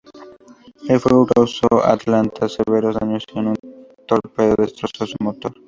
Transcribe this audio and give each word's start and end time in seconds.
El 0.89 0.99
fuego 0.99 1.27
causó 1.27 1.67
al 1.83 1.91
"Atlanta" 1.91 2.49
severos 2.49 2.95
daños, 2.99 3.23
y 3.31 3.37
un 3.37 3.55
torpedo 4.07 4.55
destrozó 4.57 5.05
su 5.05 5.15
motor. 5.23 5.53